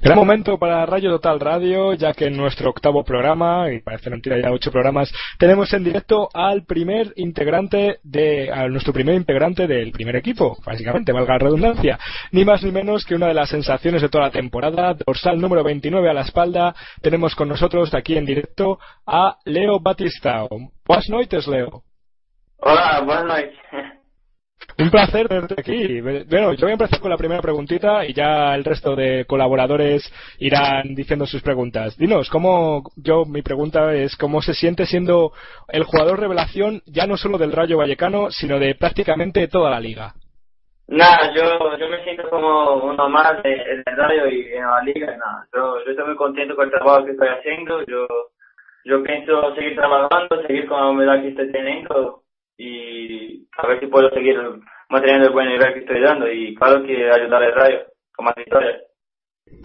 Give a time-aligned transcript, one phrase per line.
[0.00, 4.38] Gran momento para Rayo Total Radio, ya que en nuestro octavo programa, y parece mentira
[4.38, 9.92] ya ocho programas, tenemos en directo al primer integrante de, a nuestro primer integrante del
[9.92, 11.98] primer equipo, básicamente, valga la redundancia,
[12.32, 15.64] ni más ni menos que una de las sensaciones de toda la temporada, dorsal número
[15.64, 20.46] 29 a la espalda, tenemos con nosotros aquí en directo a Leo Batista.
[20.86, 21.82] Buenas noches, Leo.
[22.58, 23.95] Hola, buenas noches.
[24.78, 26.00] Un placer tenerte aquí.
[26.02, 30.02] Bueno, yo voy a empezar con la primera preguntita y ya el resto de colaboradores
[30.38, 31.96] irán diciendo sus preguntas.
[31.96, 35.32] Dinos, ¿cómo, yo, mi pregunta es, ¿cómo se siente siendo
[35.68, 40.12] el jugador revelación ya no solo del Rayo Vallecano, sino de prácticamente toda la liga?
[40.88, 45.06] Nada, yo, yo me siento como uno más de- del radio y en la liga
[45.16, 45.46] nada.
[45.54, 47.80] Yo, yo estoy muy contento con el trabajo que estoy haciendo.
[47.86, 48.06] Yo,
[48.84, 52.22] yo pienso seguir trabajando, seguir con la humedad que estoy teniendo
[52.58, 53.25] y
[53.56, 54.36] a ver si puedo seguir
[54.88, 57.78] manteniendo el buen nivel que estoy dando y claro que ayudar al radio
[58.14, 58.82] con más victorias.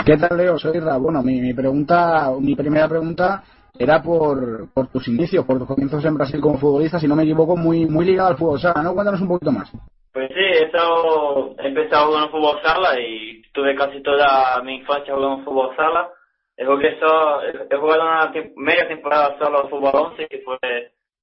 [0.06, 0.58] ¿Qué tal, Leo?
[0.58, 0.98] Soy Ra.
[0.98, 3.44] Bueno, mi, mi pregunta, mi primera pregunta
[3.78, 7.23] era por, por tus inicios, por tus comienzos en Brasil como futbolista, si no me
[7.23, 8.94] equivoco, muy muy ligado al fútbol sala, ¿no?
[8.94, 9.72] Cuéntanos un poquito más.
[10.14, 15.16] Pues sí, he, estado, he empezado jugando fútbol sala y tuve casi toda mi infancia
[15.16, 16.09] jugando fútbol sala.
[16.58, 20.58] He, jugué so- he jugado una media temporada solo al fútbol 11, que fue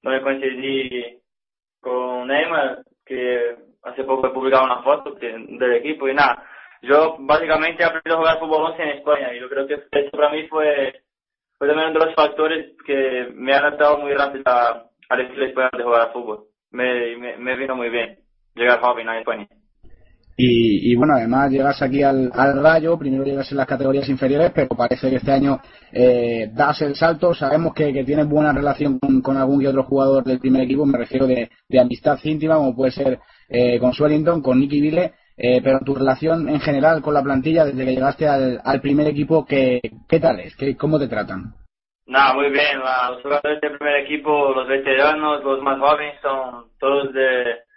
[0.02, 1.18] donde coincidí
[1.80, 6.44] con Neymar, que hace poco he publicado una foto del equipo y nada.
[6.82, 10.10] Yo básicamente he aprendido a jugar fútbol 11 en España y yo creo que eso
[10.12, 11.02] para mí fue,
[11.58, 14.44] fue también uno de los factores que me ha adaptado muy rápido
[15.08, 16.44] al estilo español de jugar al fútbol.
[16.70, 18.18] Me, me, me vino muy bien
[18.54, 19.48] llegar joven a España.
[20.40, 24.52] Y, y bueno, además llegas aquí al, al Rayo, primero llegas en las categorías inferiores,
[24.54, 25.58] pero parece que este año
[25.90, 27.34] eh, das el salto.
[27.34, 30.86] Sabemos que, que tienes buena relación con, con algún que otro jugador del primer equipo,
[30.86, 35.60] me refiero de, amistad íntima, como puede ser eh, con Swellington, con Nicky Vile, eh,
[35.60, 39.44] pero tu relación en general con la plantilla desde que llegaste al, al primer equipo,
[39.44, 40.54] ¿qué, qué tal es?
[40.54, 41.52] ¿Qué, ¿Cómo te tratan?
[42.06, 42.78] Nada, muy bien.
[42.78, 47.67] Los jugadores del primer equipo, los veteranos, los más jóvenes, son todos de,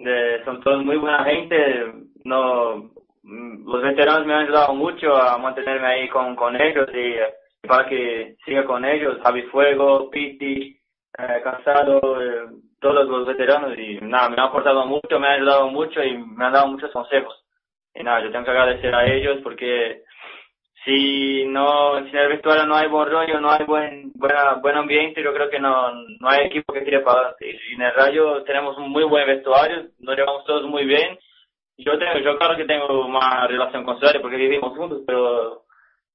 [0.00, 1.92] de son todos muy buena gente.
[2.24, 2.90] No,
[3.22, 8.36] los veteranos me han ayudado mucho a mantenerme ahí con, con ellos y para que
[8.44, 9.18] siga con ellos.
[9.22, 10.78] Javi Fuego, Piti,
[11.18, 12.48] eh, Cansado, eh,
[12.80, 16.46] todos los veteranos y nada, me han aportado mucho, me han ayudado mucho y me
[16.46, 17.34] han dado muchos consejos.
[17.94, 20.04] Y nada, yo tengo que agradecer a ellos porque
[20.84, 24.76] si no si en el vestuario no hay buen rollo no hay buen buena, buen
[24.76, 27.58] ambiente yo creo que no no hay equipo que tire para adelante.
[27.74, 31.18] En el Rayo tenemos un muy buen vestuario nos llevamos todos muy bien.
[31.78, 35.62] Yo tengo yo claro que tengo más relación con Suárez porque vivimos juntos pero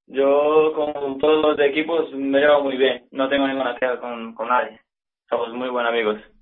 [0.06, 4.48] yo con todos los equipos me llevo muy bien no tengo ninguna queja con, con
[4.48, 4.80] nadie.
[5.28, 6.35] Somos muy buenos amigos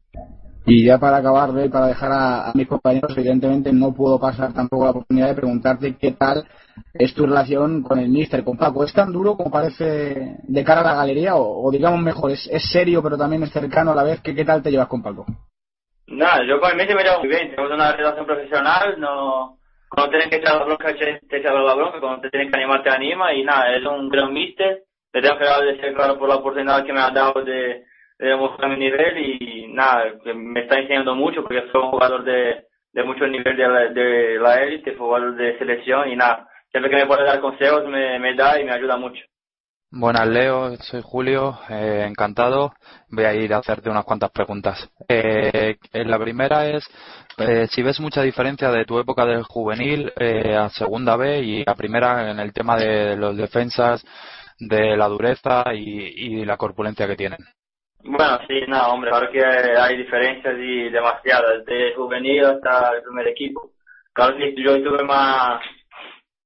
[0.66, 4.84] Y ya para acabar, Rey, para dejar a, mis compañeros, evidentemente no puedo pasar tampoco
[4.84, 6.44] la oportunidad de preguntarte qué tal
[6.94, 8.82] es tu relación con el míster, con Paco.
[8.82, 11.36] ¿Es tan duro como parece de cara a la galería?
[11.36, 14.20] O, digamos mejor, ¿es, es serio pero también es cercano a la vez?
[14.22, 15.26] ¿Qué, qué tal te llevas con Paco?
[16.06, 17.50] Nada, yo con el Messi me llevo muy bien.
[17.50, 18.98] Tenemos una relación profesional.
[18.98, 19.58] No,
[19.91, 22.00] cuando tienes que echar la bronca, te te echa la bronca.
[22.00, 23.34] Cuando te tienes que animar, te anima.
[23.34, 24.84] Y nada, es un gran mister.
[25.12, 27.84] Le tengo que agradecer, claro, por la oportunidad que me ha dado de,
[28.24, 29.18] de demostrar mi nivel.
[29.18, 30.04] Y nada,
[30.34, 34.38] me está enseñando mucho porque soy un jugador de, de mucho nivel de la, de
[34.38, 36.08] la élite, jugador de selección.
[36.10, 39.22] Y nada, siempre que me puede dar consejos, me, me da y me ayuda mucho.
[39.96, 40.74] Buenas, Leo.
[40.78, 41.56] Soy Julio.
[41.68, 42.72] eh, encantado.
[43.10, 44.91] Voy a ir a hacerte unas cuantas preguntas.
[45.08, 46.84] Eh, eh, la primera es
[47.38, 51.64] eh, si ves mucha diferencia de tu época del juvenil eh, a segunda B y
[51.64, 54.04] a primera en el tema de los defensas,
[54.59, 57.38] de la dureza y, y la corpulencia que tienen.
[58.06, 63.28] Bueno, sí, no, hombre, claro que hay diferencias y demasiadas, de juvenil hasta el primer
[63.28, 63.71] equipo.
[64.12, 65.62] Claro que yo tuve más,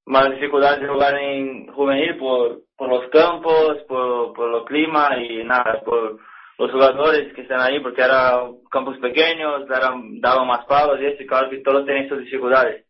[0.06, 5.42] más dificultades de jugar en juvenil por, por los campos, por, por los climas y
[5.42, 6.20] nada, por
[6.58, 11.22] los jugadores que están ahí, porque eran campos pequeños, eran, daban más palos y eso,
[11.22, 12.84] y claro que todos tienen sus dificultades.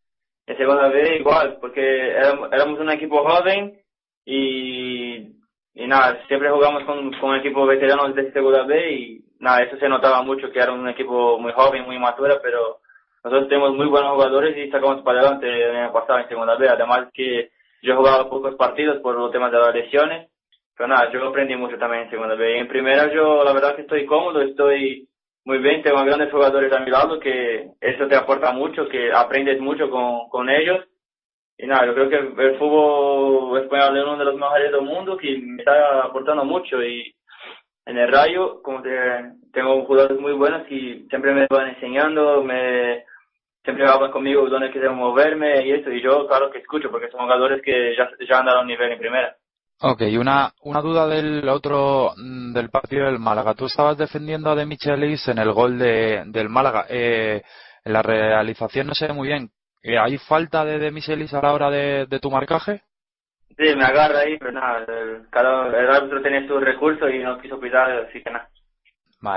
[0.47, 3.81] En segunda vez igual, porque éramos, éramos un equipo joven
[4.26, 4.88] y
[5.75, 9.88] y nada, siempre jugamos con, con equipos veteranos de segunda B y nada, eso se
[9.88, 12.79] notaba mucho que era un equipo muy joven, muy maduro, pero
[13.23, 16.69] nosotros tenemos muy buenos jugadores y sacamos para adelante el año pasado en segunda B,
[16.69, 17.50] además que
[17.82, 20.29] yo he jugado pocos partidos por los temas de las lesiones,
[20.76, 22.59] pero nada, yo aprendí mucho también en segunda B.
[22.59, 25.09] En primera yo la verdad que estoy cómodo, estoy
[25.44, 29.61] muy bien, tengo grandes jugadores a mi lado que eso te aporta mucho, que aprendes
[29.61, 30.85] mucho con, con ellos.
[31.58, 35.37] Y nada, yo creo que el fútbol es uno de los mejores del mundo que
[35.38, 37.12] me está aportando mucho y
[37.84, 38.90] en el Rayo, como te,
[39.52, 43.05] tengo jugadores muy buenos y siempre me van enseñando, me
[43.64, 47.20] siempre hablan conmigo dónde quiero moverme y eso, y yo claro que escucho porque son
[47.20, 49.37] jugadores que ya, ya han dado un nivel en primera.
[49.81, 53.55] Ok, una, una duda del otro, mm, del partido del Málaga.
[53.55, 56.87] Tú estabas defendiendo a De Michelis en el gol de, del Málaga.
[56.88, 57.43] Eh,
[57.84, 59.50] en la realización no sé muy bien.
[59.83, 62.83] Eh, ¿Hay falta de De Michelis a la hora de, de tu marcaje?
[63.57, 65.27] Sí, me agarra ahí, pero nada, el,
[65.75, 68.49] el árbitro tenía sus recursos y no quiso pitar, así que nada.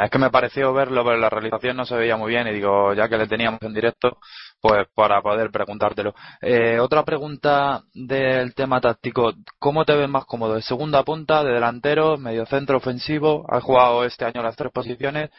[0.04, 2.94] Es que me pareció verlo, pero la realización no se veía muy bien y digo,
[2.94, 4.20] ya que le teníamos en directo,
[4.62, 6.14] pues para poder preguntártelo.
[6.40, 10.54] Eh, otra pregunta del tema táctico, ¿cómo te ves más cómodo?
[10.54, 13.44] ¿De segunda punta, de delantero, medio centro ofensivo?
[13.50, 15.32] Has jugado este año las tres posiciones.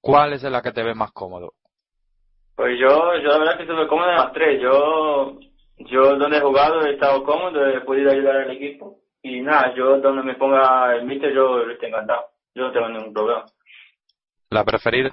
[0.00, 1.54] ¿Cuál es en la que te ves más cómodo?
[2.58, 2.88] Pues yo,
[3.22, 4.60] yo la verdad que estoy cómodo en las tres.
[4.60, 5.38] Yo,
[5.76, 8.96] yo donde he jugado he estado cómodo, he podido ayudar al equipo.
[9.22, 12.24] Y nada, yo donde me ponga el míster yo estoy encantado.
[12.56, 13.44] Yo no tengo ningún problema.
[14.50, 15.10] ¿La preferida?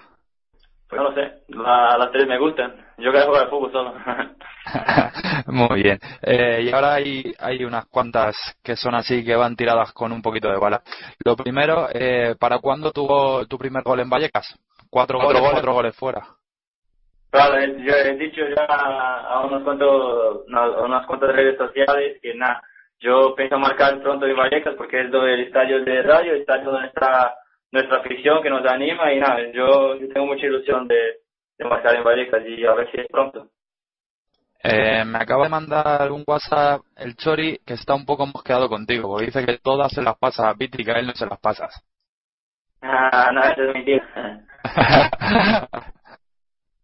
[0.89, 2.83] Pues no lo sé, la, las tres me gustan.
[2.97, 3.93] Yo quiero jugar al fútbol solo.
[5.45, 5.99] Muy bien.
[6.23, 10.23] Eh, y ahora hay, hay unas cuantas que son así que van tiradas con un
[10.23, 10.81] poquito de bala.
[11.23, 14.57] Lo primero, eh, ¿para cuándo tuvo tu primer gol en Vallecas?
[14.89, 16.25] Cuatro, goles, cuatro goles fuera.
[17.31, 22.61] Claro, yo he dicho ya a unos cuantos, a unas cuantas redes sociales que nada,
[22.99, 26.87] yo pienso marcar pronto en Vallecas porque es el estadio de radio, el estadio donde
[26.87, 27.35] está
[27.71, 31.17] nuestra afición que nos anima y nada, yo, yo tengo mucha ilusión de,
[31.57, 33.49] de marcar en Vallecas y a ver si es pronto.
[34.63, 39.09] Eh, me acaba de mandar un WhatsApp el Chori que está un poco mosqueado contigo,
[39.09, 41.27] porque dice que todas se las pasa a Viti y que a él no se
[41.27, 41.85] las pasas.
[42.81, 44.41] Ah, no, eso es mentira.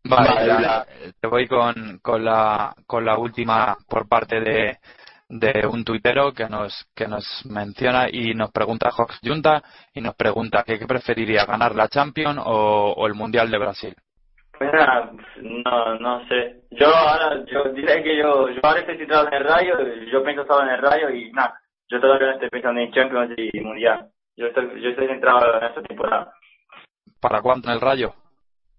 [0.04, 0.86] Vale,
[1.20, 4.78] te voy con, con, la, con la última por parte de,
[5.30, 9.62] de un tuitero que nos, que nos menciona y nos pregunta Jorge Junta
[9.94, 13.96] y nos pregunta que qué preferiría ganar la Champions o, o el Mundial de Brasil.
[14.58, 15.12] Pues nada,
[15.42, 16.62] no, no sé.
[16.72, 19.74] Yo ahora, yo diré que yo, yo ahora estoy situado en el Rayo,
[20.12, 21.60] yo pienso solo en el Rayo y nada,
[21.90, 24.08] yo todavía estoy pensando en Champions y Mundial.
[24.36, 26.34] Yo estoy, yo estoy centrado en esta temporada,
[27.20, 28.14] ¿Para cuánto en el Rayo?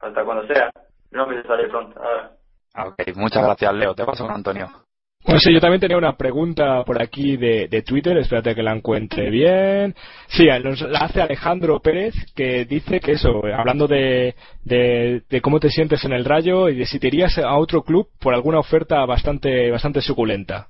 [0.01, 0.71] hasta cuando sea.
[1.13, 2.33] No salir pronto, ahora.
[2.75, 3.95] Ah, Ok, muchas gracias Leo.
[3.95, 4.69] Te paso con Antonio.
[5.25, 8.75] Bueno, sí, yo también tenía una pregunta por aquí de, de Twitter, espérate que la
[8.75, 9.95] encuentre bien.
[10.27, 15.61] Sí, nos la hace Alejandro Pérez, que dice que eso, hablando de, de, de cómo
[15.61, 18.59] te sientes en el Rayo y de si te irías a otro club por alguna
[18.59, 20.67] oferta bastante, bastante suculenta.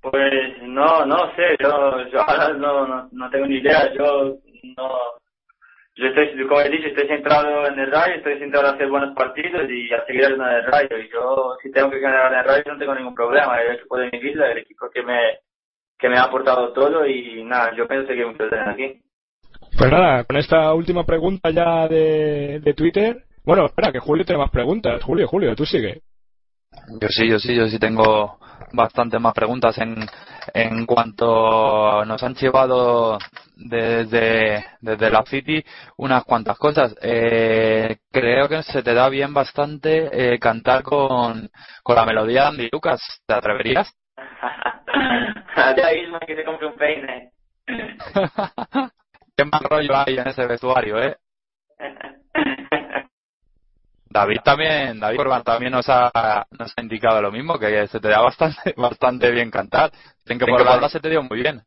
[0.00, 4.36] Pues no, no sé, yo, yo ahora no, no, no tengo ni idea, yo
[4.76, 4.88] no,
[5.94, 9.14] yo estoy, como he dicho, estoy centrado en el Rayo, estoy centrado en hacer buenos
[9.14, 10.98] partidos y a seguir ayudando en el Rayo.
[10.98, 13.60] Y yo, si tengo que ganar en el Rayo, no tengo ningún problema.
[13.60, 15.18] El equipo de mi vida, el equipo que me,
[15.98, 19.02] que me ha aportado todo y nada, yo pienso que me quedaré aquí.
[19.76, 23.24] Pues nada, con esta última pregunta ya de, de Twitter.
[23.44, 25.02] Bueno, espera, que Julio tiene más preguntas.
[25.02, 26.00] Julio, Julio, tú sigue.
[27.00, 28.38] Yo sí, yo sí, yo sí tengo
[28.72, 29.96] bastantes más preguntas en,
[30.54, 33.18] en cuanto nos han llevado
[33.56, 35.64] desde, desde la City
[35.96, 36.94] unas cuantas cosas.
[37.02, 41.50] Eh, creo que se te da bien bastante eh, cantar con,
[41.82, 43.00] con la melodía de Andy Lucas.
[43.26, 43.92] ¿Te atreverías?
[46.26, 47.32] que se compre un peine.
[49.36, 51.16] Qué mal rollo hay en ese vestuario, ¿eh?
[54.12, 58.08] David también, David Corban también nos ha, nos ha indicado lo mismo, que se te
[58.08, 59.90] da bastante, bastante bien cantar.
[60.18, 61.62] Dicen que por la banda se te dio muy bien.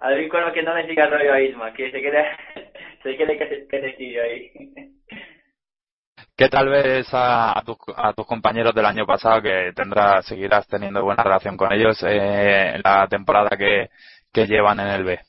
[0.00, 2.24] A con lo que no le siga el rollo a Isma, que se quede,
[3.02, 4.50] se quede que se, que se siga ahí.
[6.36, 10.66] ¿Qué tal vez a, a, tus, a tus compañeros del año pasado que tendrás, seguirás
[10.66, 13.90] teniendo buena relación con ellos eh, en la temporada que,
[14.32, 15.20] que llevan en el B?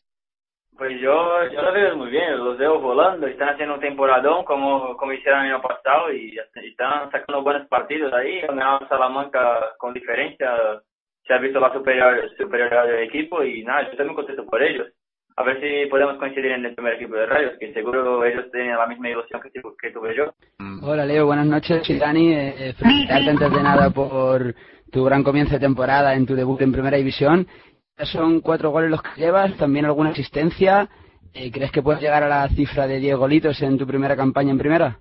[0.81, 4.97] Pues yo, yo lo veo muy bien, los veo volando, están haciendo un temporadón como,
[4.97, 9.93] como hicieron el año pasado y, y están sacando buenos partidos ahí, ganaron Salamanca con
[9.93, 10.49] diferencia,
[11.23, 14.63] se ha visto la superior, superioridad del equipo y nada, yo estoy muy contento por
[14.63, 14.87] ellos.
[15.35, 18.75] A ver si podemos coincidir en el primer equipo de Rayos, que seguro ellos tienen
[18.75, 20.33] la misma ilusión que, que tuve yo.
[20.81, 21.85] Hola Leo, buenas noches.
[21.85, 22.33] Soy Dani.
[22.33, 24.55] Eh, felicitarte antes de nada por
[24.91, 27.45] tu gran comienzo de temporada en tu debut en Primera División.
[27.97, 30.89] Son cuatro goles los que llevas, también alguna asistencia.
[31.33, 34.51] Eh, ¿Crees que puedes llegar a la cifra de 10 golitos en tu primera campaña
[34.51, 34.99] en Primera?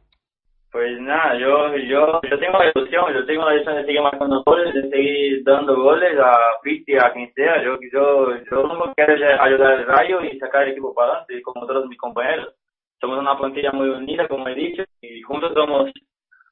[0.70, 4.40] Pues nada, yo, yo, yo tengo la ilusión, yo tengo la ilusión de seguir marcando
[4.44, 7.60] goles, de seguir dando goles a Pitti, a quien sea.
[7.64, 11.86] Yo, yo, yo quiero ayudar al Rayo y sacar el equipo para adelante, como todos
[11.86, 12.54] mis compañeros.
[13.00, 15.90] Somos una plantilla muy unida, como he dicho, y juntos vamos,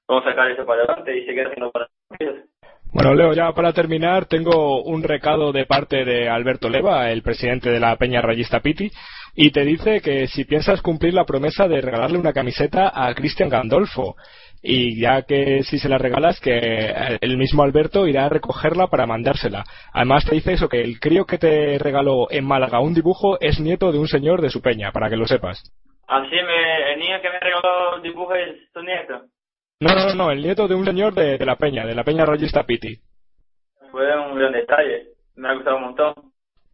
[0.09, 1.87] vamos a sacar eso para adelante y seguir haciendo para
[2.19, 2.37] ellos.
[2.93, 7.71] Bueno, Leo, ya para terminar, tengo un recado de parte de Alberto Leva, el presidente
[7.71, 8.91] de la Peña Rayista Piti,
[9.35, 13.51] y te dice que si piensas cumplir la promesa de regalarle una camiseta a Cristian
[13.51, 14.17] Gandolfo,
[14.63, 19.07] y ya que si se la regalas, que el mismo Alberto irá a recogerla para
[19.07, 19.65] mandársela.
[19.93, 23.61] Además te dice eso, que el crío que te regaló en Málaga un dibujo es
[23.61, 25.63] nieto de un señor de su peña, para que lo sepas.
[26.09, 29.27] Así me, el niño que me regaló el dibujo es tu nieto.
[29.81, 32.25] No, no, no, el nieto de un señor de, de la peña, de la peña
[32.25, 32.99] Rayista Piti.
[33.93, 36.15] Fue un gran detalle, me ha gustado un montón.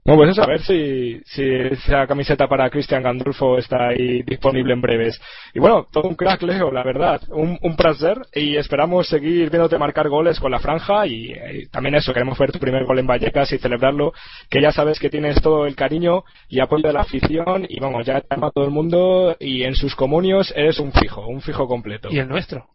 [0.06, 4.75] Bueno, pues eso, a ver si, si esa camiseta para Cristian Gandolfo está ahí disponible
[4.75, 5.20] en breves.
[5.54, 7.23] Y bueno, todo un crack, Leo, la verdad.
[7.30, 11.94] Un, un placer y esperamos seguir viéndote marcar goles con la franja y, eh, también
[11.94, 14.12] eso, queremos ver tu primer gol en Vallecas y celebrarlo,
[14.50, 18.04] que ya sabes que tienes todo el cariño y apoyo de la afición y vamos,
[18.04, 21.66] ya te ama todo el mundo y en sus comunios eres un fijo, un fijo
[21.66, 22.08] completo.
[22.11, 22.74] Y el nuestro.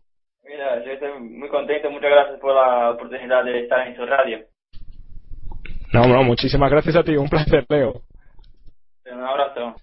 [0.49, 4.39] Mira, yo estoy muy contento, muchas gracias por la oportunidad de estar en su radio.
[5.93, 8.01] No, no, muchísimas gracias a ti, un placer, Leo.
[9.11, 9.75] Un abrazo.